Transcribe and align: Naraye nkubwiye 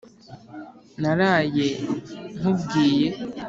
Naraye 1.01 1.67
nkubwiye 2.39 3.07